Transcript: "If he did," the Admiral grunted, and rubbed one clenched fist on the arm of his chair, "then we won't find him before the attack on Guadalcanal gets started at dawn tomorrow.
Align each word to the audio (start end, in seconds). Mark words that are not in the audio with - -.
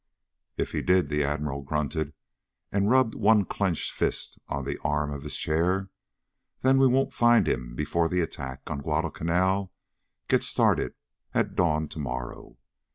"If 0.57 0.71
he 0.71 0.81
did," 0.81 1.09
the 1.09 1.23
Admiral 1.23 1.61
grunted, 1.61 2.13
and 2.71 2.89
rubbed 2.89 3.13
one 3.13 3.45
clenched 3.45 3.91
fist 3.91 4.39
on 4.47 4.65
the 4.65 4.79
arm 4.81 5.11
of 5.13 5.21
his 5.21 5.37
chair, 5.37 5.91
"then 6.61 6.79
we 6.79 6.87
won't 6.87 7.13
find 7.13 7.47
him 7.47 7.75
before 7.75 8.09
the 8.09 8.21
attack 8.21 8.61
on 8.65 8.81
Guadalcanal 8.81 9.71
gets 10.27 10.47
started 10.47 10.95
at 11.35 11.53
dawn 11.55 11.87
tomorrow. 11.87 12.57